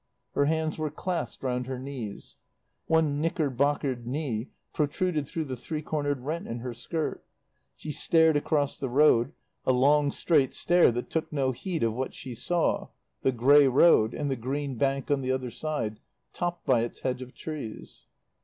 Her 0.31 0.45
hands 0.45 0.79
were 0.79 0.89
clasped 0.89 1.43
round 1.43 1.67
her 1.67 1.77
knees. 1.77 2.37
One 2.87 3.21
knickerbockered 3.21 4.07
knee 4.07 4.49
protruded 4.73 5.27
through 5.27 5.45
the 5.45 5.55
three 5.55 5.83
cornered 5.83 6.21
rent 6.21 6.47
in 6.47 6.61
her 6.61 6.73
skirt; 6.73 7.23
she 7.75 7.91
stared 7.91 8.35
across 8.35 8.79
the 8.79 8.89
road, 8.89 9.31
a 9.63 9.71
long, 9.71 10.11
straight 10.11 10.55
stare 10.55 10.91
that 10.93 11.11
took 11.11 11.31
no 11.31 11.51
heed 11.51 11.83
of 11.83 11.93
what 11.93 12.15
she 12.15 12.33
saw, 12.33 12.87
the 13.21 13.31
grey 13.31 13.67
road, 13.67 14.15
and 14.15 14.31
the 14.31 14.35
green 14.35 14.73
bank 14.73 15.11
on 15.11 15.21
the 15.21 15.31
other 15.31 15.51
side, 15.51 15.99
topped 16.33 16.65
by 16.65 16.79
its 16.81 17.01
hedge 17.01 17.21
of 17.21 17.35
trees. 17.35 18.07